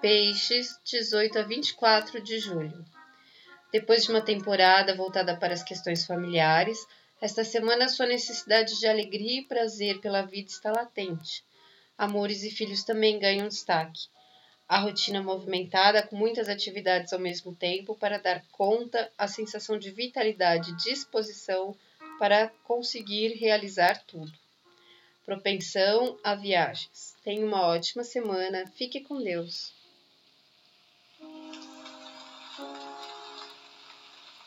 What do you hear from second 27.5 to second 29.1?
ótima semana. Fique